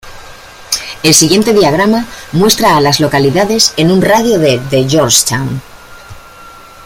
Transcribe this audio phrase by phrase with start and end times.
[1.03, 5.61] El siguiente diagrama muestra a las localidades en un radio de de Georgetown.